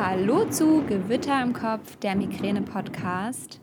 Hallo 0.00 0.48
zu 0.48 0.84
Gewitter 0.86 1.42
im 1.42 1.52
Kopf, 1.52 1.96
der 1.96 2.14
Migräne-Podcast. 2.14 3.60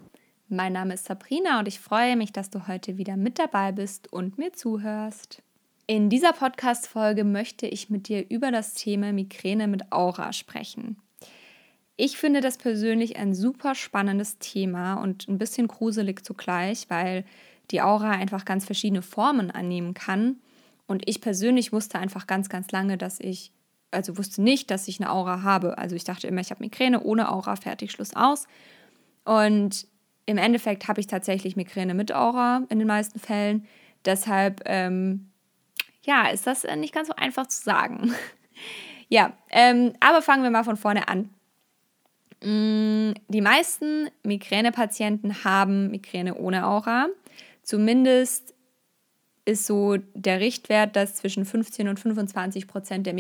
Mein 0.50 0.74
Name 0.74 0.96
ist 0.96 1.06
Sabrina 1.06 1.60
und 1.60 1.68
ich 1.70 1.80
freue 1.80 2.18
mich, 2.18 2.34
dass 2.34 2.50
du 2.50 2.68
heute 2.68 2.98
wieder 2.98 3.16
mit 3.16 3.40
dabei 3.40 3.72
bist 3.72 4.12
und 4.12 4.38
mir 4.38 4.52
zuhörst. 4.52 5.42
In 5.88 6.10
dieser 6.10 6.34
Podcast-Folge 6.34 7.24
möchte 7.24 7.68
ich 7.68 7.90
mit 7.90 8.10
dir 8.10 8.30
über 8.30 8.52
das 8.52 8.74
Thema 8.74 9.14
Migräne 9.14 9.70
mit 9.70 9.94
Aura 9.94 10.34
sprechen. 10.34 10.98
Ich 11.96 12.18
finde 12.18 12.42
das 12.42 12.58
persönlich 12.58 13.16
ein 13.16 13.34
super 13.34 13.74
spannendes 13.74 14.38
Thema 14.38 14.96
und 14.96 15.30
ein 15.30 15.38
bisschen 15.38 15.70
gruselig 15.70 16.26
zugleich, 16.26 16.90
weil 16.90 17.24
die 17.72 17.82
Aura 17.82 18.12
einfach 18.12 18.44
ganz 18.44 18.66
verschiedene 18.66 19.04
Formen 19.04 19.52
annehmen 19.52 19.94
kann. 19.94 20.42
Und 20.86 21.08
ich 21.08 21.22
persönlich 21.22 21.72
wusste 21.72 21.98
einfach 21.98 22.28
ganz, 22.28 22.50
ganz 22.50 22.72
lange, 22.72 22.98
dass 22.98 23.22
ich 23.22 23.54
also 23.96 24.18
wusste 24.18 24.42
nicht, 24.42 24.70
dass 24.72 24.88
ich 24.88 25.00
eine 25.00 25.12
Aura 25.12 25.42
habe. 25.42 25.78
Also 25.78 25.96
ich 25.96 26.04
dachte 26.04 26.28
immer, 26.28 26.42
ich 26.42 26.52
habe 26.52 26.64
Migräne 26.64 27.02
ohne 27.02 27.32
Aura, 27.32 27.56
fertig, 27.56 27.92
Schluss 27.92 28.16
aus. 28.16 28.48
Und 29.24 29.88
im 30.26 30.38
Endeffekt 30.38 30.88
habe 30.88 31.00
ich 31.00 31.08
tatsächlich 31.08 31.56
Migräne 31.56 31.94
mit 31.94 32.14
Aura 32.14 32.64
in 32.70 32.80
den 32.80 32.88
meisten 32.88 33.20
Fällen. 33.20 33.68
Deshalb, 34.06 34.62
ähm, 34.66 35.32
ja, 36.04 36.28
ist 36.28 36.48
das 36.48 36.66
nicht 36.78 36.94
ganz 36.94 37.08
so 37.08 37.16
einfach 37.16 37.48
zu 37.48 37.62
sagen. 37.64 38.14
ja, 39.10 39.34
ähm, 39.50 39.94
aber 40.00 40.22
fangen 40.22 40.44
wir 40.44 40.52
mal 40.52 40.64
von 40.64 40.78
vorne 40.78 41.08
an. 41.08 41.30
Mm, 42.44 43.14
die 43.28 43.42
meisten 43.42 44.10
Migränepatienten 44.24 45.44
haben 45.44 45.90
Migräne 45.90 46.36
ohne 46.36 46.68
Aura. 46.68 47.08
Zumindest 47.64 48.54
ist 49.46 49.66
so 49.68 49.98
der 50.14 50.40
Richtwert, 50.40 50.96
dass 50.96 51.16
zwischen 51.16 51.46
15 51.46 51.88
und 51.88 52.00
25 52.00 52.68
Prozent 52.68 53.06
der 53.06 53.14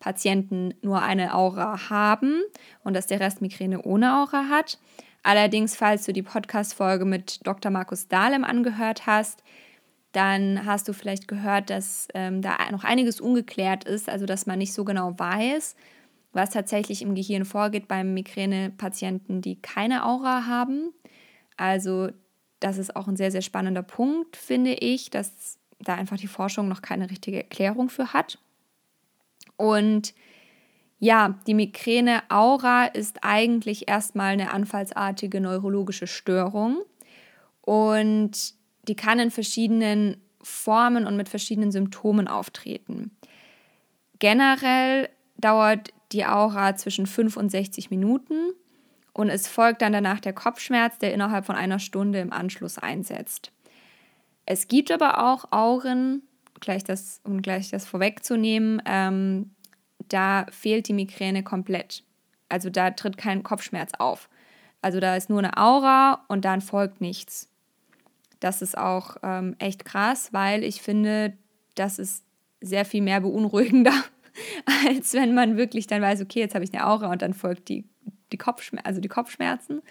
Migränepatienten 0.00 0.74
nur 0.82 1.02
eine 1.02 1.34
Aura 1.34 1.90
haben 1.90 2.42
und 2.82 2.94
dass 2.94 3.06
der 3.06 3.20
Rest 3.20 3.40
Migräne 3.42 3.82
ohne 3.82 4.16
Aura 4.16 4.48
hat. 4.48 4.78
Allerdings, 5.22 5.76
falls 5.76 6.06
du 6.06 6.12
die 6.12 6.22
Podcast-Folge 6.22 7.04
mit 7.04 7.46
Dr. 7.46 7.70
Markus 7.70 8.08
Dahlem 8.08 8.44
angehört 8.44 9.06
hast, 9.06 9.42
dann 10.12 10.64
hast 10.64 10.88
du 10.88 10.92
vielleicht 10.92 11.28
gehört, 11.28 11.70
dass 11.70 12.08
ähm, 12.14 12.40
da 12.42 12.56
noch 12.72 12.84
einiges 12.84 13.20
ungeklärt 13.20 13.84
ist, 13.84 14.08
also 14.08 14.26
dass 14.26 14.46
man 14.46 14.58
nicht 14.58 14.72
so 14.72 14.84
genau 14.84 15.16
weiß, 15.16 15.76
was 16.32 16.50
tatsächlich 16.50 17.02
im 17.02 17.14
Gehirn 17.14 17.44
vorgeht 17.44 17.86
beim 17.86 18.14
Migränepatienten, 18.14 19.42
die 19.42 19.60
keine 19.60 20.06
Aura 20.06 20.46
haben. 20.46 20.92
Also 21.56 22.08
das 22.58 22.78
ist 22.78 22.96
auch 22.96 23.06
ein 23.06 23.16
sehr, 23.16 23.30
sehr 23.30 23.42
spannender 23.42 23.82
Punkt, 23.82 24.36
finde 24.36 24.72
ich, 24.72 25.10
dass 25.10 25.58
da 25.78 25.94
einfach 25.94 26.16
die 26.16 26.26
Forschung 26.26 26.68
noch 26.68 26.82
keine 26.82 27.10
richtige 27.10 27.38
Erklärung 27.38 27.88
für 27.88 28.12
hat. 28.12 28.38
Und 29.60 30.14
ja, 31.00 31.38
die 31.46 31.52
Migräne-Aura 31.52 32.86
ist 32.86 33.18
eigentlich 33.22 33.88
erstmal 33.88 34.32
eine 34.32 34.52
anfallsartige 34.52 35.40
neurologische 35.40 36.06
Störung 36.06 36.78
und 37.60 38.54
die 38.88 38.96
kann 38.96 39.18
in 39.18 39.30
verschiedenen 39.30 40.16
Formen 40.42 41.06
und 41.06 41.18
mit 41.18 41.28
verschiedenen 41.28 41.72
Symptomen 41.72 42.26
auftreten. 42.26 43.10
Generell 44.18 45.10
dauert 45.36 45.90
die 46.12 46.24
Aura 46.24 46.74
zwischen 46.76 47.06
5 47.06 47.36
und 47.36 47.50
60 47.50 47.90
Minuten 47.90 48.52
und 49.12 49.28
es 49.28 49.46
folgt 49.46 49.82
dann 49.82 49.92
danach 49.92 50.20
der 50.20 50.32
Kopfschmerz, 50.32 50.98
der 50.98 51.12
innerhalb 51.12 51.44
von 51.44 51.56
einer 51.56 51.78
Stunde 51.78 52.20
im 52.20 52.32
Anschluss 52.32 52.78
einsetzt. 52.78 53.52
Es 54.46 54.68
gibt 54.68 54.90
aber 54.90 55.30
auch 55.30 55.52
Auren, 55.52 56.22
gleich 56.60 56.84
das, 56.84 57.20
um 57.24 57.42
gleich 57.42 57.70
das 57.70 57.86
vorwegzunehmen, 57.86 58.82
ähm, 58.86 59.50
da 60.08 60.46
fehlt 60.50 60.88
die 60.88 60.92
Migräne 60.92 61.42
komplett. 61.42 62.04
Also 62.48 62.70
da 62.70 62.90
tritt 62.90 63.16
kein 63.16 63.42
Kopfschmerz 63.42 63.92
auf. 63.98 64.28
Also 64.82 64.98
da 64.98 65.16
ist 65.16 65.30
nur 65.30 65.38
eine 65.38 65.56
Aura 65.56 66.24
und 66.28 66.44
dann 66.44 66.60
folgt 66.60 67.00
nichts. 67.00 67.48
Das 68.40 68.62
ist 68.62 68.76
auch 68.76 69.16
ähm, 69.22 69.54
echt 69.58 69.84
krass, 69.84 70.32
weil 70.32 70.64
ich 70.64 70.80
finde, 70.80 71.34
das 71.74 71.98
ist 71.98 72.24
sehr 72.60 72.84
viel 72.84 73.02
mehr 73.02 73.20
beunruhigender, 73.20 73.92
als 74.86 75.12
wenn 75.14 75.34
man 75.34 75.56
wirklich 75.56 75.86
dann 75.86 76.02
weiß, 76.02 76.22
okay, 76.22 76.40
jetzt 76.40 76.54
habe 76.54 76.64
ich 76.64 76.72
eine 76.72 76.86
Aura 76.86 77.10
und 77.10 77.22
dann 77.22 77.34
folgt 77.34 77.68
die 77.68 77.84
die, 78.32 78.38
Kopfschmer 78.38 78.84
also 78.84 79.00
die 79.00 79.08
Kopfschmerzen. 79.08 79.82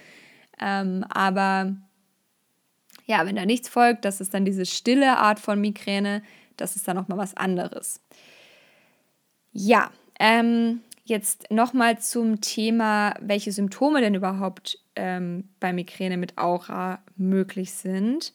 Ähm, 0.59 1.05
aber 1.09 1.75
ja, 3.05 3.25
wenn 3.25 3.35
da 3.35 3.45
nichts 3.45 3.69
folgt, 3.69 4.05
das 4.05 4.21
ist 4.21 4.33
dann 4.33 4.45
diese 4.45 4.65
stille 4.65 5.17
Art 5.17 5.39
von 5.39 5.59
Migräne, 5.59 6.21
das 6.61 6.75
ist 6.75 6.87
dann 6.87 6.95
nochmal 6.95 7.17
was 7.17 7.35
anderes. 7.35 8.01
Ja, 9.51 9.91
ähm, 10.19 10.81
jetzt 11.03 11.51
nochmal 11.51 11.99
zum 11.99 12.41
Thema, 12.41 13.15
welche 13.19 13.51
Symptome 13.51 14.01
denn 14.01 14.15
überhaupt 14.15 14.79
ähm, 14.95 15.49
bei 15.59 15.73
Migräne 15.73 16.17
mit 16.17 16.37
Aura 16.37 16.99
möglich 17.15 17.73
sind. 17.73 18.33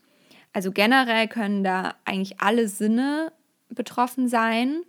Also 0.53 0.73
generell 0.73 1.29
können 1.29 1.65
da 1.65 1.95
eigentlich 2.05 2.41
alle 2.41 2.69
Sinne 2.69 3.33
betroffen 3.69 4.29
sein, 4.29 4.83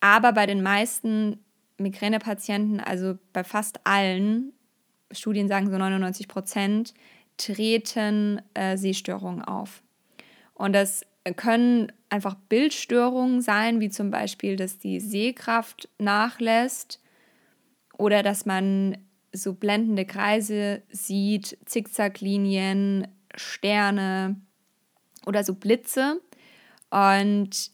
aber 0.00 0.32
bei 0.32 0.46
den 0.46 0.62
meisten 0.62 1.38
Migränepatienten, 1.78 2.80
also 2.80 3.18
bei 3.32 3.44
fast 3.44 3.86
allen, 3.86 4.52
Studien 5.10 5.48
sagen 5.48 5.70
so 5.70 5.76
99 5.76 6.28
Prozent, 6.28 6.94
treten 7.36 8.40
äh, 8.54 8.76
Sehstörungen 8.76 9.42
auf. 9.42 9.82
Und 10.54 10.72
das 10.72 11.04
können 11.32 11.90
einfach 12.10 12.34
Bildstörungen 12.34 13.40
sein, 13.40 13.80
wie 13.80 13.88
zum 13.88 14.10
Beispiel, 14.10 14.56
dass 14.56 14.78
die 14.78 15.00
Sehkraft 15.00 15.88
nachlässt 15.98 17.00
oder 17.96 18.22
dass 18.22 18.44
man 18.44 18.98
so 19.32 19.54
blendende 19.54 20.04
Kreise 20.04 20.82
sieht, 20.90 21.58
Zickzacklinien, 21.64 23.08
Sterne 23.34 24.36
oder 25.26 25.42
so 25.42 25.54
Blitze. 25.54 26.20
Und 26.90 27.70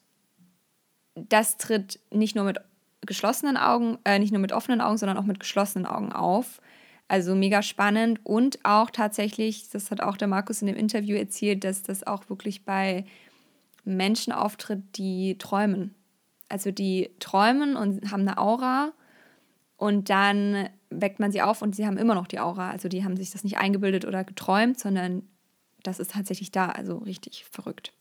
das 1.14 1.56
tritt 1.58 2.00
nicht 2.10 2.34
nur 2.36 2.44
mit 2.44 2.58
geschlossenen 3.02 3.56
Augen, 3.56 3.98
äh, 4.04 4.18
nicht 4.18 4.32
nur 4.32 4.40
mit 4.40 4.52
offenen 4.52 4.80
Augen, 4.80 4.96
sondern 4.96 5.18
auch 5.18 5.24
mit 5.24 5.40
geschlossenen 5.40 5.86
Augen 5.86 6.12
auf. 6.12 6.60
Also 7.08 7.34
mega 7.34 7.62
spannend 7.62 8.20
und 8.24 8.60
auch 8.62 8.88
tatsächlich, 8.88 9.68
das 9.70 9.90
hat 9.90 10.00
auch 10.00 10.16
der 10.16 10.28
Markus 10.28 10.62
in 10.62 10.68
dem 10.68 10.76
Interview 10.76 11.16
erzählt, 11.16 11.64
dass 11.64 11.82
das 11.82 12.06
auch 12.06 12.30
wirklich 12.30 12.64
bei 12.64 13.04
Menschen 13.84 14.32
auftritt, 14.32 14.96
die 14.96 15.38
träumen. 15.38 15.94
Also 16.48 16.70
die 16.70 17.10
träumen 17.20 17.76
und 17.76 18.10
haben 18.10 18.22
eine 18.22 18.38
Aura 18.38 18.92
und 19.76 20.10
dann 20.10 20.68
weckt 20.90 21.20
man 21.20 21.30
sie 21.30 21.42
auf 21.42 21.62
und 21.62 21.76
sie 21.76 21.86
haben 21.86 21.96
immer 21.96 22.14
noch 22.14 22.26
die 22.26 22.40
Aura. 22.40 22.70
Also 22.70 22.88
die 22.88 23.04
haben 23.04 23.16
sich 23.16 23.30
das 23.30 23.44
nicht 23.44 23.58
eingebildet 23.58 24.04
oder 24.04 24.24
geträumt, 24.24 24.78
sondern 24.78 25.22
das 25.82 26.00
ist 26.00 26.12
tatsächlich 26.12 26.50
da. 26.50 26.70
Also 26.70 26.98
richtig 26.98 27.44
verrückt. 27.44 27.92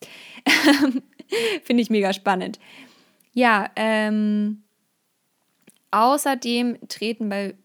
Finde 1.63 1.84
ich 1.84 1.89
mega 1.89 2.12
spannend. 2.12 2.59
Ja, 3.34 3.69
ähm, 3.75 4.63
Außerdem 5.91 6.78
treten 6.88 7.29
bei, 7.29 7.56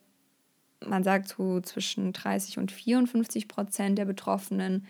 man 0.80 1.04
sagt 1.04 1.28
so 1.28 1.60
zwischen 1.60 2.12
30 2.12 2.58
und 2.58 2.72
54 2.72 3.48
Prozent 3.48 3.98
der 3.98 4.06
Betroffenen 4.06 4.86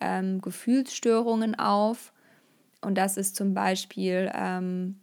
ähm, 0.00 0.40
Gefühlsstörungen 0.40 1.54
auf. 1.54 2.12
Und 2.84 2.96
das 2.96 3.16
ist 3.16 3.36
zum 3.36 3.54
Beispiel 3.54 4.30
ähm, 4.34 5.00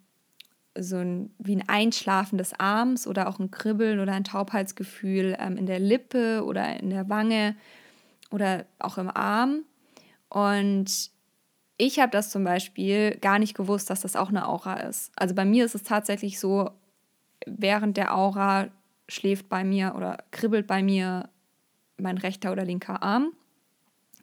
so 0.77 0.97
ein, 0.97 1.33
wie 1.39 1.55
ein 1.55 1.67
Einschlafen 1.67 2.37
des 2.37 2.57
Arms 2.59 3.07
oder 3.07 3.27
auch 3.27 3.39
ein 3.39 3.51
Kribbeln 3.51 3.99
oder 3.99 4.13
ein 4.13 4.23
Taubheitsgefühl 4.23 5.35
ähm, 5.39 5.57
in 5.57 5.65
der 5.65 5.79
Lippe 5.79 6.43
oder 6.45 6.79
in 6.79 6.89
der 6.89 7.09
Wange 7.09 7.55
oder 8.31 8.65
auch 8.79 8.97
im 8.97 9.09
Arm. 9.09 9.63
Und 10.29 11.11
ich 11.77 11.99
habe 11.99 12.11
das 12.11 12.29
zum 12.29 12.43
Beispiel 12.43 13.17
gar 13.17 13.39
nicht 13.39 13.55
gewusst, 13.55 13.89
dass 13.89 14.01
das 14.01 14.15
auch 14.15 14.29
eine 14.29 14.47
Aura 14.47 14.75
ist. 14.75 15.11
Also 15.15 15.35
bei 15.35 15.45
mir 15.45 15.65
ist 15.65 15.75
es 15.75 15.83
tatsächlich 15.83 16.39
so, 16.39 16.69
während 17.45 17.97
der 17.97 18.15
Aura 18.15 18.67
schläft 19.09 19.49
bei 19.49 19.63
mir 19.63 19.95
oder 19.97 20.17
kribbelt 20.31 20.67
bei 20.67 20.83
mir 20.83 21.29
mein 21.97 22.17
rechter 22.17 22.51
oder 22.51 22.63
linker 22.63 23.03
Arm. 23.03 23.33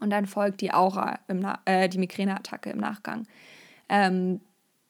Und 0.00 0.10
dann 0.10 0.26
folgt 0.26 0.60
die 0.60 0.72
Aura, 0.72 1.18
äh, 1.64 1.88
die 1.88 1.98
Migräneattacke 1.98 2.70
im 2.70 2.78
Nachgang. 2.78 3.26
Ähm, 3.88 4.40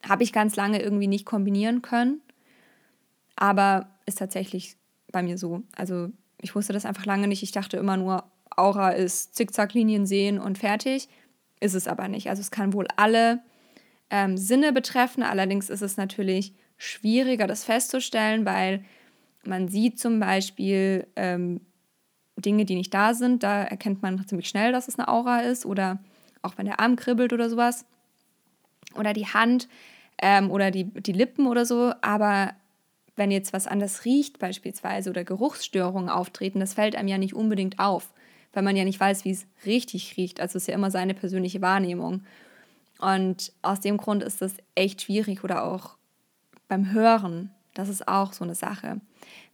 Habe 0.07 0.23
ich 0.23 0.33
ganz 0.33 0.57
lange 0.57 0.81
irgendwie 0.81 1.07
nicht 1.07 1.25
kombinieren 1.25 1.83
können, 1.83 2.21
aber 3.37 3.89
ist 4.07 4.19
tatsächlich 4.19 4.77
bei 5.11 5.23
mir 5.23 5.39
so. 5.39 5.63
Also 5.77 6.11
ich 6.41 6.55
wusste 6.55 6.73
das 6.73 6.85
einfach 6.85 7.07
lange 7.07 7.29
nicht. 7.29 7.43
Ich 7.43 7.53
dachte 7.53 7.77
immer 7.77 7.97
nur, 7.97 8.25
Aura 8.57 8.91
ist 8.91 9.35
Zickzacklinien 9.35 10.07
sehen 10.07 10.39
und 10.39 10.59
fertig. 10.59 11.09
Ist 11.61 11.75
es 11.75 11.89
aber 11.89 12.09
nicht. 12.09 12.29
Also 12.31 12.41
es 12.41 12.51
kann 12.51 12.73
wohl 12.73 12.87
alle 12.97 13.41
ähm, 14.11 14.37
Sinne 14.37 14.73
betreffen. 14.73 15.23
Allerdings 15.23 15.71
ist 15.71 15.83
es 15.83 15.97
natürlich 15.97 16.55
schwieriger, 16.77 17.47
das 17.47 17.65
festzustellen, 17.65 18.45
weil 18.45 18.85
man 19.45 19.69
sieht 19.69 19.99
zum 19.99 20.21
Beispiel 20.21 21.07
ähm, 21.17 21.61
Dinge, 22.41 22.65
die 22.65 22.75
nicht 22.75 22.95
da 22.95 23.15
sind. 23.15 23.43
Da 23.43 23.63
erkennt 23.63 24.03
man 24.03 24.27
ziemlich 24.27 24.49
schnell, 24.49 24.73
dass 24.73 24.89
es 24.89 24.99
eine 24.99 25.09
Aura 25.09 25.41
ist 25.41 25.67
oder 25.67 25.99
auch 26.43 26.55
wenn 26.57 26.67
der 26.67 26.81
Arm 26.81 26.97
kribbelt 26.97 27.33
oder 27.33 27.51
sowas. 27.51 27.85
Oder 28.95 29.13
die 29.13 29.27
Hand 29.27 29.69
ähm, 30.21 30.51
oder 30.51 30.71
die, 30.71 30.85
die 30.85 31.13
Lippen 31.13 31.47
oder 31.47 31.67
so. 31.67 31.93
Aber 32.01 32.55
wenn 33.17 33.31
jetzt 33.31 33.53
was 33.53 33.67
anders 33.67 34.05
riecht 34.05 34.39
beispielsweise 34.39 35.11
oder 35.11 35.25
Geruchsstörungen 35.25 36.09
auftreten, 36.09 36.61
das 36.61 36.75
fällt 36.75 36.97
einem 36.97 37.09
ja 37.09 37.19
nicht 37.19 37.35
unbedingt 37.35 37.79
auf, 37.79 38.13
weil 38.53 38.63
man 38.63 38.77
ja 38.77 38.85
nicht 38.85 39.01
weiß, 39.01 39.25
wie 39.25 39.31
es 39.31 39.47
richtig 39.67 40.17
riecht. 40.17 40.41
Also 40.41 40.57
es 40.57 40.65
ist 40.65 40.69
ja 40.69 40.75
immer 40.75 40.91
seine 40.91 41.15
persönliche 41.15 41.61
Wahrnehmung. 41.61 42.23
Und 43.01 43.53
aus 43.63 43.81
dem 43.81 43.97
Grund 43.97 44.23
ist 44.23 44.43
das 44.43 44.55
echt 44.75 45.03
schwierig 45.03 45.45
oder 45.45 45.65
auch 45.65 45.97
beim 46.69 46.93
Hören. 46.93 47.51
Das 47.75 47.89
ist 47.89 48.09
auch 48.09 48.33
so 48.33 48.45
eine 48.45 48.55
Sache. 48.55 49.01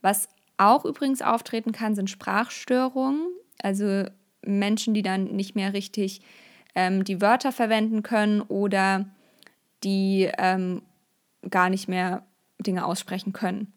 Was 0.01 0.29
auch 0.57 0.85
übrigens 0.85 1.21
auftreten 1.21 1.71
kann, 1.71 1.95
sind 1.95 2.09
Sprachstörungen. 2.09 3.27
Also 3.61 4.05
Menschen, 4.41 4.93
die 4.93 5.01
dann 5.01 5.35
nicht 5.35 5.55
mehr 5.55 5.73
richtig 5.73 6.21
ähm, 6.75 7.03
die 7.03 7.21
Wörter 7.21 7.51
verwenden 7.51 8.03
können 8.03 8.41
oder 8.41 9.05
die 9.83 10.29
ähm, 10.37 10.81
gar 11.49 11.69
nicht 11.69 11.87
mehr 11.87 12.25
Dinge 12.59 12.85
aussprechen 12.85 13.33
können. 13.33 13.73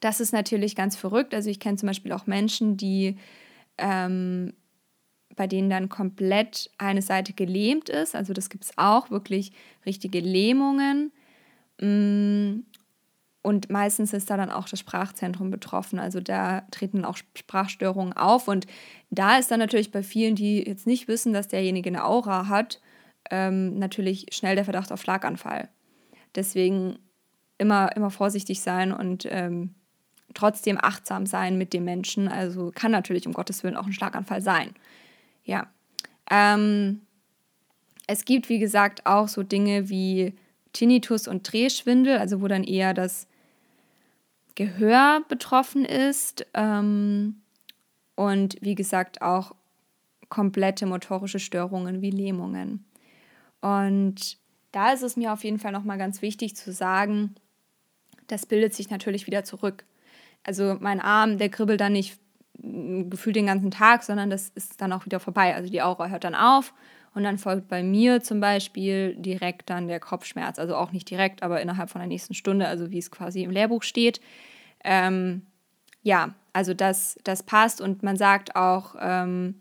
Das 0.00 0.20
ist 0.20 0.32
natürlich 0.32 0.76
ganz 0.76 0.96
verrückt. 0.96 1.34
Also 1.34 1.50
ich 1.50 1.60
kenne 1.60 1.76
zum 1.76 1.88
Beispiel 1.88 2.12
auch 2.12 2.26
Menschen, 2.26 2.76
die 2.76 3.18
ähm, 3.78 4.54
bei 5.36 5.46
denen 5.46 5.70
dann 5.70 5.88
komplett 5.88 6.70
eine 6.78 7.02
Seite 7.02 7.32
gelähmt 7.32 7.88
ist. 7.88 8.14
Also 8.14 8.32
das 8.32 8.50
gibt 8.50 8.64
es 8.64 8.72
auch, 8.76 9.10
wirklich 9.10 9.52
richtige 9.86 10.20
Lähmungen. 10.20 11.12
Und 13.42 13.70
meistens 13.70 14.12
ist 14.12 14.28
da 14.28 14.36
dann 14.36 14.50
auch 14.50 14.68
das 14.68 14.80
Sprachzentrum 14.80 15.50
betroffen. 15.50 15.98
Also 15.98 16.20
da 16.20 16.62
treten 16.70 17.04
auch 17.04 17.16
Sprachstörungen 17.16 18.12
auf. 18.12 18.48
Und 18.48 18.66
da 19.10 19.38
ist 19.38 19.50
dann 19.50 19.60
natürlich 19.60 19.90
bei 19.90 20.02
vielen, 20.02 20.34
die 20.34 20.62
jetzt 20.62 20.86
nicht 20.86 21.08
wissen, 21.08 21.32
dass 21.32 21.48
derjenige 21.48 21.88
eine 21.88 22.04
Aura 22.04 22.48
hat, 22.48 22.80
ähm, 23.30 23.78
natürlich 23.78 24.26
schnell 24.32 24.56
der 24.56 24.64
Verdacht 24.64 24.92
auf 24.92 25.00
Schlaganfall. 25.00 25.68
Deswegen 26.34 26.98
immer, 27.56 27.96
immer 27.96 28.10
vorsichtig 28.10 28.60
sein 28.60 28.92
und 28.92 29.26
ähm, 29.30 29.74
trotzdem 30.34 30.78
achtsam 30.80 31.24
sein 31.26 31.56
mit 31.56 31.72
dem 31.72 31.84
Menschen. 31.84 32.28
Also 32.28 32.72
kann 32.74 32.90
natürlich 32.90 33.26
um 33.26 33.32
Gottes 33.32 33.62
Willen 33.62 33.76
auch 33.76 33.86
ein 33.86 33.92
Schlaganfall 33.92 34.42
sein. 34.42 34.74
Ja. 35.44 35.68
Ähm, 36.30 37.00
es 38.06 38.24
gibt, 38.24 38.48
wie 38.48 38.58
gesagt, 38.58 39.06
auch 39.06 39.28
so 39.28 39.42
Dinge 39.42 39.88
wie 39.88 40.34
Tinnitus 40.72 41.26
und 41.26 41.50
Drehschwindel, 41.50 42.18
also 42.18 42.40
wo 42.42 42.48
dann 42.48 42.64
eher 42.64 42.94
das 42.94 43.26
Gehör 44.60 45.22
betroffen 45.26 45.86
ist. 45.86 46.46
Ähm, 46.52 47.40
und 48.14 48.58
wie 48.60 48.74
gesagt, 48.74 49.22
auch 49.22 49.54
komplette 50.28 50.84
motorische 50.84 51.38
Störungen 51.38 52.02
wie 52.02 52.10
Lähmungen. 52.10 52.84
Und 53.62 54.36
da 54.72 54.92
ist 54.92 55.02
es 55.02 55.16
mir 55.16 55.32
auf 55.32 55.44
jeden 55.44 55.58
Fall 55.58 55.72
nochmal 55.72 55.96
ganz 55.96 56.20
wichtig 56.20 56.56
zu 56.56 56.72
sagen, 56.72 57.36
das 58.26 58.44
bildet 58.44 58.74
sich 58.74 58.90
natürlich 58.90 59.26
wieder 59.26 59.44
zurück. 59.44 59.86
Also 60.44 60.76
mein 60.78 61.00
Arm, 61.00 61.38
der 61.38 61.48
kribbelt 61.48 61.80
dann 61.80 61.94
nicht 61.94 62.18
gefühlt 62.58 63.36
den 63.36 63.46
ganzen 63.46 63.70
Tag, 63.70 64.02
sondern 64.02 64.28
das 64.28 64.50
ist 64.50 64.78
dann 64.82 64.92
auch 64.92 65.06
wieder 65.06 65.20
vorbei. 65.20 65.54
Also 65.54 65.70
die 65.70 65.80
Aura 65.80 66.08
hört 66.08 66.24
dann 66.24 66.34
auf 66.34 66.74
und 67.14 67.22
dann 67.22 67.38
folgt 67.38 67.68
bei 67.68 67.82
mir 67.82 68.22
zum 68.22 68.40
Beispiel 68.40 69.16
direkt 69.16 69.70
dann 69.70 69.88
der 69.88 70.00
Kopfschmerz. 70.00 70.58
Also 70.58 70.76
auch 70.76 70.92
nicht 70.92 71.08
direkt, 71.08 71.42
aber 71.42 71.62
innerhalb 71.62 71.88
von 71.88 72.00
der 72.02 72.08
nächsten 72.08 72.34
Stunde, 72.34 72.68
also 72.68 72.90
wie 72.90 72.98
es 72.98 73.10
quasi 73.10 73.42
im 73.42 73.50
Lehrbuch 73.50 73.82
steht. 73.82 74.20
Ähm, 74.84 75.42
ja, 76.02 76.34
also 76.52 76.74
das, 76.74 77.18
das 77.24 77.42
passt 77.42 77.80
und 77.80 78.02
man 78.02 78.16
sagt 78.16 78.56
auch, 78.56 78.96
ähm, 78.98 79.60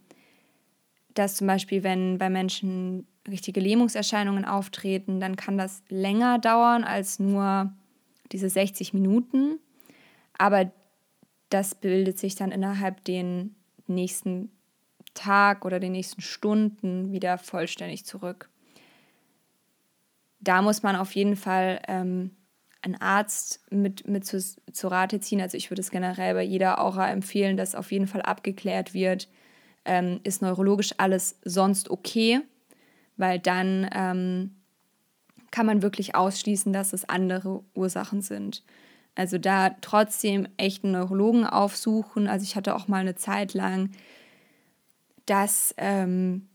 dass 1.13 1.36
zum 1.36 1.48
Beispiel, 1.48 1.83
wenn 1.83 2.18
bei 2.18 2.30
Menschen 2.30 3.07
richtige 3.27 3.60
Lähmungserscheinungen 3.60 4.45
auftreten, 4.45 5.19
dann 5.19 5.36
kann 5.36 5.57
das 5.57 5.83
länger 5.89 6.39
dauern 6.39 6.83
als 6.83 7.19
nur 7.19 7.74
diese 8.31 8.50
60 8.50 8.94
Minuten. 8.94 9.60
Aber 10.38 10.71
das 11.50 11.75
bildet 11.75 12.18
sich 12.18 12.36
dann 12.36 12.51
innerhalb 12.51 13.04
den 13.04 13.56
nächsten 13.88 14.51
Tag 15.13 15.66
oder 15.66 15.80
den 15.80 15.92
nächsten 15.92 16.21
Stunden 16.21 17.12
wieder 17.12 17.38
vollständig 17.38 18.06
zurück. 18.06 18.50
Da 20.39 20.62
muss 20.62 20.83
man 20.83 20.95
auf 20.95 21.13
jeden 21.13 21.36
Fall 21.36 21.81
ähm, 21.88 22.31
einen 22.81 22.96
Arzt 22.96 23.62
mit, 23.70 24.08
mit 24.08 24.26
zu, 24.26 24.40
zu 24.40 24.88
Rate 24.88 25.20
ziehen. 25.20 25.42
Also 25.42 25.58
ich 25.58 25.70
würde 25.70 25.81
es 25.81 25.92
generell 25.92 26.34
bei 26.34 26.44
jeder 26.44 26.80
Aura 26.81 27.10
empfehlen, 27.10 27.58
dass 27.58 27.76
auf 27.76 27.92
jeden 27.92 28.08
Fall 28.08 28.22
abgeklärt 28.22 28.94
wird, 28.94 29.28
ähm, 29.86 30.20
ist 30.24 30.42
neurologisch 30.42 30.94
alles 30.98 31.40
sonst 31.44 31.90
okay, 31.90 32.42
weil 33.18 33.40
dann 33.40 33.90
ähm, 33.94 34.56
kann 35.52 35.66
man 35.66 35.81
wirklich 35.81 36.16
ausschließen, 36.16 36.72
dass 36.72 36.94
es 36.94 37.08
andere 37.08 37.64
Ursachen 37.74 38.22
sind. 38.22 38.64
Also 39.16 39.38
da 39.38 39.72
trotzdem 39.81 40.48
echten 40.58 40.92
Neurologen 40.92 41.46
aufsuchen. 41.46 42.28
Also 42.28 42.44
ich 42.44 42.56
hatte 42.56 42.76
auch 42.76 42.88
mal 42.88 43.02
eine 43.02 43.16
Zeit 43.16 43.54
lang, 43.54 43.92
dass 45.26 45.74
ähm, 45.78 46.48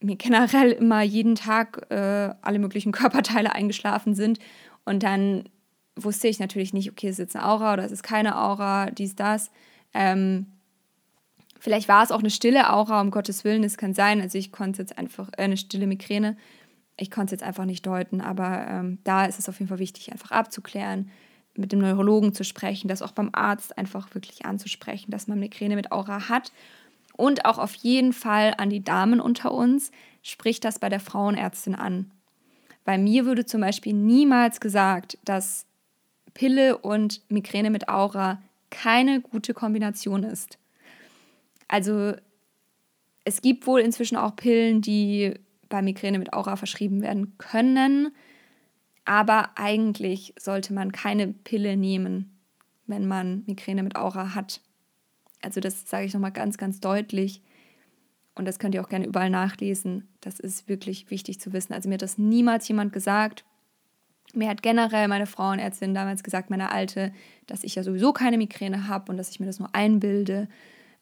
mir 0.00 0.16
generell 0.16 0.70
immer 0.72 1.02
jeden 1.02 1.34
Tag 1.34 1.86
äh, 1.90 2.34
alle 2.40 2.58
möglichen 2.58 2.92
Körperteile 2.92 3.54
eingeschlafen 3.54 4.14
sind. 4.14 4.38
Und 4.84 5.02
dann 5.02 5.44
wusste 5.96 6.28
ich 6.28 6.38
natürlich 6.38 6.72
nicht, 6.72 6.90
okay, 6.90 7.08
ist 7.08 7.18
jetzt 7.18 7.36
eine 7.36 7.46
Aura 7.46 7.74
oder 7.74 7.84
ist 7.84 7.92
es 7.92 8.02
keine 8.02 8.38
Aura, 8.38 8.90
dies, 8.90 9.14
das. 9.14 9.50
Ähm, 9.92 10.46
vielleicht 11.58 11.88
war 11.88 12.02
es 12.02 12.12
auch 12.12 12.20
eine 12.20 12.30
stille 12.30 12.72
Aura, 12.72 13.00
um 13.00 13.10
Gottes 13.10 13.44
Willen, 13.44 13.64
es 13.64 13.76
kann 13.76 13.94
sein. 13.94 14.20
Also 14.20 14.38
ich 14.38 14.52
konnte 14.52 14.82
jetzt 14.82 14.98
einfach, 14.98 15.28
äh, 15.36 15.42
eine 15.42 15.56
stille 15.56 15.86
Migräne, 15.86 16.36
ich 16.96 17.10
konnte 17.10 17.34
es 17.34 17.40
jetzt 17.40 17.46
einfach 17.46 17.64
nicht 17.64 17.86
deuten, 17.86 18.20
aber 18.20 18.66
ähm, 18.68 18.98
da 19.04 19.24
ist 19.24 19.38
es 19.38 19.48
auf 19.48 19.58
jeden 19.58 19.68
Fall 19.68 19.78
wichtig, 19.78 20.12
einfach 20.12 20.30
abzuklären, 20.30 21.10
mit 21.56 21.72
dem 21.72 21.80
Neurologen 21.80 22.32
zu 22.34 22.44
sprechen, 22.44 22.88
das 22.88 23.02
auch 23.02 23.12
beim 23.12 23.30
Arzt 23.32 23.76
einfach 23.76 24.14
wirklich 24.14 24.46
anzusprechen, 24.46 25.10
dass 25.10 25.26
man 25.26 25.40
Migräne 25.40 25.76
mit 25.76 25.92
Aura 25.92 26.28
hat. 26.28 26.52
Und 27.16 27.44
auch 27.44 27.58
auf 27.58 27.74
jeden 27.74 28.12
Fall 28.12 28.54
an 28.56 28.70
die 28.70 28.84
Damen 28.84 29.20
unter 29.20 29.52
uns, 29.52 29.90
spricht 30.22 30.64
das 30.64 30.78
bei 30.78 30.88
der 30.88 31.00
Frauenärztin 31.00 31.74
an. 31.74 32.10
Bei 32.84 32.98
mir 32.98 33.26
würde 33.26 33.44
zum 33.44 33.60
Beispiel 33.60 33.92
niemals 33.92 34.60
gesagt, 34.60 35.18
dass 35.24 35.66
Pille 36.34 36.78
und 36.78 37.20
Migräne 37.30 37.70
mit 37.70 37.88
Aura 37.88 38.40
keine 38.70 39.20
gute 39.20 39.52
Kombination 39.54 40.22
ist. 40.22 40.58
Also 41.68 42.14
es 43.24 43.42
gibt 43.42 43.66
wohl 43.66 43.80
inzwischen 43.80 44.16
auch 44.16 44.34
Pillen, 44.36 44.80
die 44.80 45.34
bei 45.68 45.82
Migräne 45.82 46.18
mit 46.18 46.32
Aura 46.32 46.56
verschrieben 46.56 47.02
werden 47.02 47.36
können. 47.38 48.12
Aber 49.04 49.50
eigentlich 49.56 50.34
sollte 50.38 50.72
man 50.72 50.92
keine 50.92 51.28
Pille 51.28 51.76
nehmen, 51.76 52.38
wenn 52.86 53.06
man 53.06 53.44
Migräne 53.46 53.82
mit 53.82 53.96
Aura 53.96 54.34
hat. 54.34 54.60
Also 55.42 55.60
das 55.60 55.88
sage 55.88 56.06
ich 56.06 56.14
nochmal 56.14 56.32
ganz, 56.32 56.58
ganz 56.58 56.80
deutlich. 56.80 57.42
Und 58.34 58.46
das 58.46 58.58
könnt 58.58 58.74
ihr 58.74 58.82
auch 58.82 58.88
gerne 58.88 59.06
überall 59.06 59.30
nachlesen. 59.30 60.08
Das 60.20 60.40
ist 60.40 60.68
wirklich 60.68 61.10
wichtig 61.10 61.40
zu 61.40 61.52
wissen. 61.52 61.72
Also 61.72 61.88
mir 61.88 61.94
hat 61.94 62.02
das 62.02 62.18
niemals 62.18 62.68
jemand 62.68 62.92
gesagt. 62.92 63.44
Mir 64.34 64.48
hat 64.48 64.62
generell 64.62 65.08
meine 65.08 65.26
Frauenärztin 65.26 65.94
damals 65.94 66.22
gesagt, 66.22 66.50
meine 66.50 66.70
alte, 66.70 67.12
dass 67.46 67.64
ich 67.64 67.74
ja 67.74 67.82
sowieso 67.82 68.12
keine 68.12 68.38
Migräne 68.38 68.86
habe 68.86 69.10
und 69.10 69.18
dass 69.18 69.30
ich 69.30 69.40
mir 69.40 69.46
das 69.46 69.58
nur 69.58 69.74
einbilde 69.74 70.48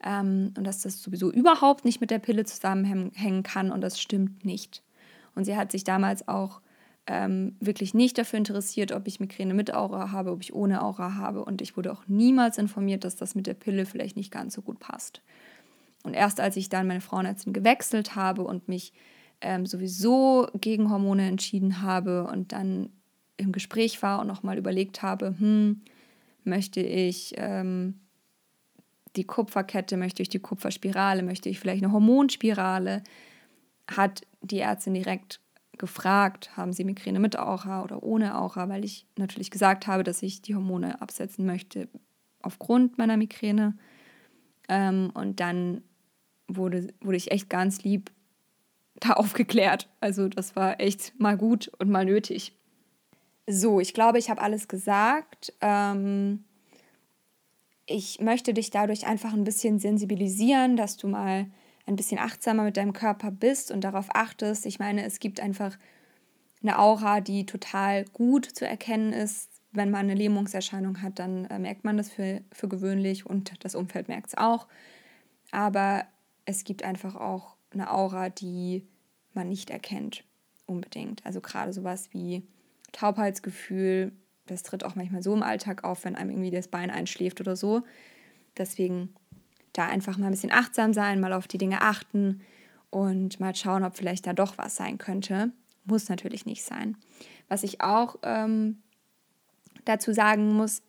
ähm, 0.03 0.55
und 0.57 0.67
dass 0.67 0.81
das 0.81 1.03
sowieso 1.03 1.31
überhaupt 1.31 1.85
nicht 1.85 2.01
mit 2.01 2.11
der 2.11 2.19
Pille 2.19 2.45
zusammenhängen 2.45 3.43
kann 3.43 3.71
und 3.71 3.83
das 3.83 4.01
stimmt 4.01 4.45
nicht. 4.45 4.83
Und 5.35 5.45
sie 5.45 5.57
hat 5.57 5.71
sich 5.71 5.85
damals 5.85 6.27
auch 6.27 6.63
ähm, 7.07 7.57
wirklich 7.61 7.95
nicht 7.95 8.19
dafür 8.19 8.39
interessiert, 8.39 8.93
ob 8.93 9.07
ich 9.07 9.21
Migräne 9.21 9.55
mit 9.55 9.75
Aura 9.75 10.13
habe, 10.13 10.31
ob 10.31 10.43
ich 10.43 10.55
ohne 10.55 10.83
Aura 10.83 11.15
habe. 11.15 11.45
Und 11.45 11.63
ich 11.63 11.77
wurde 11.77 11.93
auch 11.93 12.03
niemals 12.07 12.59
informiert, 12.59 13.05
dass 13.05 13.17
das 13.17 13.35
mit 13.35 13.47
der 13.47 13.55
Pille 13.55 13.87
vielleicht 13.87 14.17
nicht 14.17 14.31
ganz 14.31 14.55
so 14.55 14.63
gut 14.63 14.79
passt. 14.79 15.23
Und 16.05 16.15
erst 16.15 16.41
als 16.41 16.57
ich 16.57 16.69
dann 16.69 16.87
meine 16.87 17.01
Frauenärztin 17.01 17.53
gewechselt 17.53 18.15
habe 18.15 18.43
und 18.43 18.69
mich 18.69 18.93
ähm, 19.41 19.67
sowieso 19.67 20.49
gegen 20.55 20.91
Hormone 20.91 21.27
entschieden 21.29 21.83
habe 21.83 22.27
und 22.27 22.53
dann 22.53 22.91
im 23.37 23.53
Gespräch 23.53 24.03
war 24.03 24.21
und 24.21 24.27
nochmal 24.27 24.59
überlegt 24.59 25.03
habe, 25.03 25.35
hm, 25.39 25.83
möchte 26.45 26.81
ich 26.81 27.35
ähm, 27.37 28.01
die 29.17 29.25
Kupferkette, 29.25 29.97
möchte 29.97 30.23
ich 30.23 30.29
die 30.29 30.41
Kupferspirale, 30.41 31.23
möchte 31.23 31.49
ich 31.49 31.61
vielleicht 31.61 31.83
eine 31.83 31.93
Hormonspirale, 31.93 33.03
hat 33.91 34.23
die 34.43 34.61
Ärztin 34.61 34.95
direkt 34.95 35.41
gefragt, 35.79 36.57
haben 36.57 36.73
sie 36.73 36.85
Migräne 36.85 37.21
mit 37.21 37.39
Aura 37.39 37.83
oder 37.83 38.03
ohne 38.03 38.37
Aura, 38.37 38.69
weil 38.69 38.85
ich 38.85 39.07
natürlich 39.17 39.51
gesagt 39.51 39.87
habe, 39.87 40.03
dass 40.03 40.23
ich 40.23 40.43
die 40.43 40.55
Hormone 40.55 41.01
absetzen 41.01 41.47
möchte 41.47 41.89
aufgrund 42.43 42.99
meiner 42.99 43.17
Migräne. 43.17 43.77
Ähm, 44.69 45.11
und 45.15 45.41
dann 45.41 45.83
wurde, 46.49 46.89
wurde 47.01 47.17
ich 47.17 47.31
echt 47.31 47.49
ganz 47.49 47.83
lieb 47.83 48.11
da 48.97 49.13
aufgeklärt. 49.13 49.89
Also 50.01 50.29
das 50.29 50.57
war 50.57 50.81
echt 50.81 51.19
mal 51.19 51.37
gut 51.37 51.71
und 51.79 51.91
mal 51.91 52.05
nötig. 52.05 52.53
So, 53.47 53.81
ich 53.81 53.95
glaube, 53.95 54.19
ich 54.19 54.29
habe 54.29 54.43
alles 54.43 54.69
gesagt. 54.69 55.53
Ähm, 55.61 56.45
ich 57.87 58.21
möchte 58.21 58.53
dich 58.53 58.71
dadurch 58.71 59.07
einfach 59.07 59.33
ein 59.33 59.45
bisschen 59.45 59.79
sensibilisieren, 59.79 60.77
dass 60.77 60.97
du 60.97 61.09
mal 61.09 61.47
ein 61.87 61.97
bisschen 61.97 62.19
achtsamer 62.19 62.65
mit 62.65 62.77
deinem 62.77 62.93
Körper 62.93 63.31
bist 63.31 63.71
und 63.71 63.83
darauf 63.83 64.15
achtest. 64.15 64.67
Ich 64.67 64.79
meine, 64.79 65.05
es 65.05 65.21
gibt 65.21 65.41
einfach 65.41 65.79
eine 66.63 66.79
Aura, 66.79 67.21
die 67.21 67.47
total 67.47 68.05
gut 68.07 68.45
zu 68.45 68.67
erkennen 68.67 69.13
ist, 69.13 69.49
wenn 69.73 69.91
man 69.91 70.01
eine 70.01 70.15
Lähmungserscheinung 70.15 71.03
hat, 71.03 71.19
dann 71.19 71.45
äh, 71.47 71.59
merkt 71.59 71.85
man 71.85 71.97
das 71.97 72.11
für, 72.11 72.43
für 72.53 72.69
gewöhnlich 72.69 73.27
und 73.27 73.53
das 73.65 73.75
Umfeld 73.75 74.09
merkt 74.09 74.29
es 74.29 74.37
auch. 74.37 74.67
Aber 75.51 76.07
es 76.49 76.65
gibt 76.65 76.83
einfach 76.83 77.15
auch 77.15 77.57
eine 77.73 77.93
Aura, 77.93 78.31
die 78.31 78.89
man 79.35 79.51
nicht 79.51 79.69
erkennt, 79.69 80.25
unbedingt. 80.65 81.25
Also 81.27 81.43
gerade 81.43 81.75
sowas 81.75 82.09
wie 82.13 82.43
Taubheitsgefühl, 82.93 84.13
das 84.47 84.63
tritt 84.63 84.83
auch 84.83 84.95
manchmal 84.95 85.23
so 85.23 85.35
im 85.35 85.43
Alltag 85.43 85.85
auf, 85.85 86.07
wenn 86.07 86.17
einem 86.17 86.31
irgendwie 86.31 86.51
das 86.51 86.69
Bein 86.69 86.91
einschläft 86.91 87.43
oder 87.43 87.55
so. 87.55 87.83
Deswegen 88.57 89.15
da 89.75 89.89
einfach 89.89 90.17
mal 90.17 90.29
ein 90.29 90.33
bisschen 90.33 90.51
achtsam 90.51 90.95
sein, 90.95 91.21
mal 91.21 91.35
auf 91.35 91.49
die 91.49 91.59
Dinge 91.59 91.83
achten 91.83 92.41
und 92.89 93.39
mal 93.41 93.55
schauen, 93.55 93.85
ob 93.85 93.99
vielleicht 93.99 94.27
da 94.27 94.33
doch 94.33 94.57
was 94.57 94.75
sein 94.75 94.97
könnte. 94.97 95.53
Muss 95.85 96.09
natürlich 96.09 96.47
nicht 96.47 96.65
sein. 96.65 96.97
Was 97.49 97.63
ich 97.63 97.83
auch 97.83 98.17
ähm, 98.23 98.79
dazu 99.85 100.15
sagen 100.15 100.55
muss, 100.55 100.81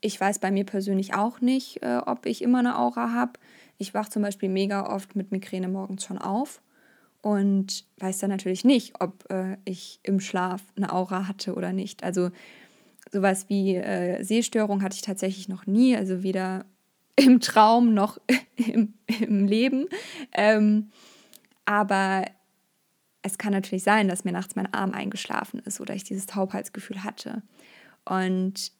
ich 0.00 0.20
weiß 0.20 0.38
bei 0.38 0.52
mir 0.52 0.64
persönlich 0.64 1.14
auch 1.14 1.40
nicht, 1.40 1.82
äh, 1.82 1.96
ob 2.06 2.24
ich 2.24 2.40
immer 2.40 2.60
eine 2.60 2.78
Aura 2.78 3.12
habe. 3.12 3.32
Ich 3.78 3.94
wache 3.94 4.10
zum 4.10 4.22
Beispiel 4.22 4.48
mega 4.48 4.92
oft 4.92 5.16
mit 5.16 5.30
Migräne 5.30 5.68
morgens 5.68 6.04
schon 6.04 6.18
auf 6.18 6.60
und 7.22 7.84
weiß 7.98 8.18
dann 8.18 8.30
natürlich 8.30 8.64
nicht, 8.64 9.00
ob 9.00 9.30
äh, 9.30 9.56
ich 9.64 10.00
im 10.02 10.20
Schlaf 10.20 10.62
eine 10.76 10.92
Aura 10.92 11.26
hatte 11.26 11.54
oder 11.54 11.72
nicht. 11.72 12.02
Also 12.02 12.30
sowas 13.12 13.48
wie 13.48 13.76
äh, 13.76 14.22
Sehstörung 14.22 14.82
hatte 14.82 14.96
ich 14.96 15.02
tatsächlich 15.02 15.48
noch 15.48 15.66
nie, 15.66 15.96
also 15.96 16.22
weder 16.22 16.64
im 17.16 17.40
Traum 17.40 17.94
noch 17.94 18.18
im, 18.56 18.94
im 19.20 19.46
Leben. 19.46 19.86
Ähm, 20.32 20.90
aber 21.64 22.24
es 23.22 23.38
kann 23.38 23.52
natürlich 23.52 23.82
sein, 23.82 24.08
dass 24.08 24.24
mir 24.24 24.32
nachts 24.32 24.56
mein 24.56 24.72
Arm 24.72 24.92
eingeschlafen 24.92 25.60
ist 25.60 25.80
oder 25.80 25.94
ich 25.94 26.04
dieses 26.04 26.26
Taubheitsgefühl 26.26 27.04
hatte. 27.04 27.42
Und 28.04 28.72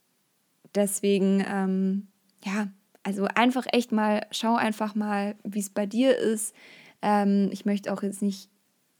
deswegen, 0.74 1.44
ähm, 1.46 2.08
ja, 2.44 2.68
also 3.08 3.26
einfach 3.34 3.66
echt 3.72 3.90
mal, 3.90 4.26
schau 4.30 4.54
einfach 4.56 4.94
mal, 4.94 5.34
wie 5.42 5.58
es 5.60 5.70
bei 5.70 5.86
dir 5.86 6.14
ist. 6.14 6.54
Ähm, 7.00 7.48
ich 7.52 7.64
möchte 7.64 7.90
auch 7.90 8.02
jetzt 8.02 8.20
nicht 8.20 8.50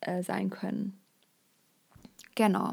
äh, 0.00 0.22
sein 0.22 0.48
können. 0.48 0.98
Genau. 2.36 2.72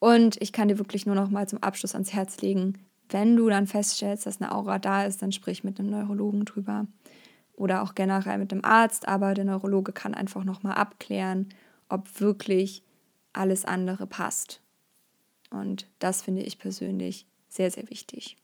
Und 0.00 0.42
ich 0.42 0.52
kann 0.52 0.66
dir 0.66 0.78
wirklich 0.78 1.06
nur 1.06 1.14
noch 1.14 1.30
mal 1.30 1.46
zum 1.46 1.62
Abschluss 1.62 1.94
ans 1.94 2.12
Herz 2.12 2.40
legen, 2.40 2.85
wenn 3.10 3.36
du 3.36 3.48
dann 3.48 3.66
feststellst, 3.66 4.26
dass 4.26 4.40
eine 4.40 4.52
Aura 4.52 4.78
da 4.78 5.04
ist, 5.04 5.22
dann 5.22 5.32
sprich 5.32 5.64
mit 5.64 5.78
einem 5.78 5.90
Neurologen 5.90 6.44
drüber 6.44 6.86
oder 7.54 7.82
auch 7.82 7.94
generell 7.94 8.38
mit 8.38 8.52
einem 8.52 8.64
Arzt, 8.64 9.08
aber 9.08 9.34
der 9.34 9.44
Neurologe 9.44 9.92
kann 9.92 10.14
einfach 10.14 10.44
noch 10.44 10.62
mal 10.62 10.74
abklären, 10.74 11.48
ob 11.88 12.20
wirklich 12.20 12.82
alles 13.32 13.64
andere 13.64 14.06
passt. 14.06 14.60
Und 15.50 15.86
das 15.98 16.22
finde 16.22 16.42
ich 16.42 16.58
persönlich 16.58 17.26
sehr, 17.48 17.70
sehr 17.70 17.88
wichtig. 17.88 18.36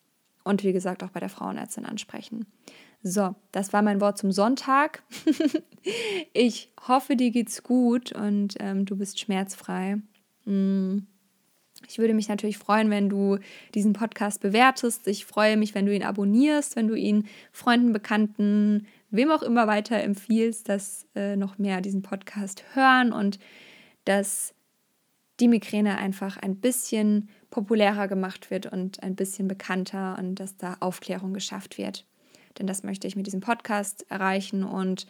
Und 0.45 0.64
wie 0.64 0.73
gesagt, 0.73 1.02
auch 1.02 1.11
bei 1.11 1.21
der 1.21 1.28
Frauenärztin 1.28 1.87
ansprechen. 1.87 2.47
So, 3.02 3.35
das 3.50 3.73
war 3.73 3.83
mein 3.83 4.00
Wort 4.00 4.19
zum 4.19 4.33
Sonntag. 4.33 5.02
ich 6.33 6.71
hoffe, 6.87 7.16
dir 7.16 7.31
geht's 7.31 7.62
gut 7.62 8.12
und 8.12 8.54
ähm, 8.61 8.85
du 8.87 8.97
bist 8.97 9.19
schmerzfrei. 9.19 9.99
Mm. 10.45 10.99
Ich 11.88 11.98
würde 11.98 12.14
mich 12.14 12.28
natürlich 12.28 12.58
freuen, 12.58 12.90
wenn 12.90 13.08
du 13.08 13.38
diesen 13.74 13.92
Podcast 13.92 14.40
bewertest. 14.40 15.06
Ich 15.08 15.24
freue 15.24 15.56
mich, 15.56 15.74
wenn 15.74 15.86
du 15.86 15.94
ihn 15.94 16.02
abonnierst, 16.02 16.76
wenn 16.76 16.88
du 16.88 16.94
ihn 16.94 17.26
Freunden, 17.52 17.92
Bekannten, 17.92 18.86
wem 19.10 19.30
auch 19.30 19.42
immer 19.42 19.66
weiter 19.66 20.00
empfiehlst, 20.02 20.68
dass 20.68 21.06
äh, 21.14 21.36
noch 21.36 21.58
mehr 21.58 21.80
diesen 21.80 22.02
Podcast 22.02 22.64
hören 22.74 23.12
und 23.12 23.38
dass 24.04 24.54
die 25.40 25.48
Migräne 25.48 25.98
einfach 25.98 26.36
ein 26.36 26.56
bisschen 26.56 27.28
populärer 27.50 28.08
gemacht 28.08 28.50
wird 28.50 28.66
und 28.66 29.02
ein 29.02 29.16
bisschen 29.16 29.48
bekannter 29.48 30.16
und 30.18 30.36
dass 30.36 30.56
da 30.56 30.76
Aufklärung 30.80 31.34
geschafft 31.34 31.78
wird 31.78 32.06
denn 32.58 32.66
das 32.66 32.82
möchte 32.82 33.06
ich 33.06 33.16
mit 33.16 33.26
diesem 33.26 33.40
Podcast 33.40 34.06
erreichen. 34.10 34.64
Und 34.64 35.06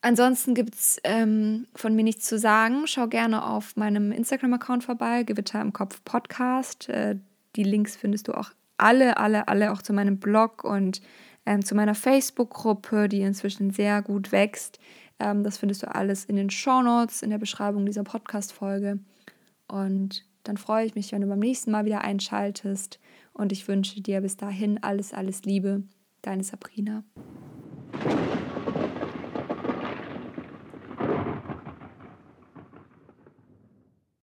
ansonsten 0.00 0.54
gibt 0.54 0.74
es 0.74 1.00
ähm, 1.04 1.66
von 1.74 1.94
mir 1.94 2.04
nichts 2.04 2.26
zu 2.26 2.38
sagen. 2.38 2.86
Schau 2.86 3.06
gerne 3.08 3.44
auf 3.44 3.76
meinem 3.76 4.12
Instagram-Account 4.12 4.84
vorbei, 4.84 5.22
Gewitter 5.22 5.60
im 5.60 5.72
Kopf 5.72 6.02
Podcast. 6.04 6.88
Äh, 6.88 7.16
die 7.56 7.64
Links 7.64 7.96
findest 7.96 8.28
du 8.28 8.32
auch 8.32 8.50
alle, 8.76 9.16
alle, 9.16 9.48
alle 9.48 9.72
auch 9.72 9.82
zu 9.82 9.92
meinem 9.92 10.18
Blog 10.18 10.64
und 10.64 11.02
ähm, 11.46 11.64
zu 11.64 11.74
meiner 11.74 11.94
Facebook-Gruppe, 11.94 13.08
die 13.08 13.22
inzwischen 13.22 13.70
sehr 13.70 14.02
gut 14.02 14.32
wächst. 14.32 14.78
Ähm, 15.18 15.42
das 15.42 15.58
findest 15.58 15.82
du 15.82 15.94
alles 15.94 16.24
in 16.24 16.36
den 16.36 16.50
Show 16.50 16.82
Notes, 16.82 17.22
in 17.22 17.30
der 17.30 17.38
Beschreibung 17.38 17.86
dieser 17.86 18.04
Podcast-Folge. 18.04 19.00
Und 19.66 20.24
dann 20.44 20.56
freue 20.56 20.86
ich 20.86 20.94
mich, 20.94 21.12
wenn 21.12 21.22
du 21.22 21.26
beim 21.26 21.38
nächsten 21.38 21.70
Mal 21.70 21.84
wieder 21.84 22.02
einschaltest. 22.02 23.00
Und 23.32 23.52
ich 23.52 23.66
wünsche 23.68 24.00
dir 24.00 24.20
bis 24.20 24.36
dahin 24.36 24.82
alles, 24.82 25.12
alles 25.12 25.42
Liebe. 25.42 25.82
Deine 26.22 26.44
Sabrina. 26.44 27.04